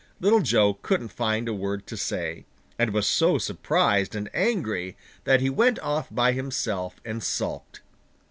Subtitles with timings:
[0.19, 2.47] Little Joe couldn't find a word to say.
[2.79, 7.81] He was so surprised and angry that he went off by himself and sulked.